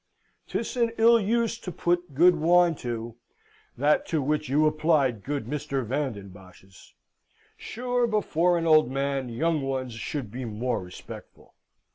'Tis 0.47 0.75
an 0.77 0.89
ill 0.97 1.19
use 1.19 1.59
to 1.59 1.71
put 1.71 2.15
good 2.15 2.35
wine 2.35 2.73
to 2.73 3.15
that 3.77 4.03
to 4.03 4.19
which 4.19 4.49
you 4.49 4.65
applied 4.65 5.23
good 5.23 5.45
Mr. 5.45 5.85
Van 5.85 6.13
den 6.13 6.29
Bosch's. 6.29 6.95
Sure, 7.55 8.07
before 8.07 8.57
an 8.57 8.65
old 8.65 8.89
man, 8.89 9.29
young 9.29 9.61
ones 9.61 9.93
should 9.93 10.31
be 10.31 10.43
more 10.43 10.81
respectful. 10.81 11.53